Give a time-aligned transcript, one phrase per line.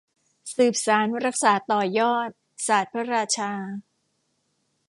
[0.55, 2.29] สืบสานรักษาต่อยอด
[2.67, 3.51] ศาสตร์พระราชา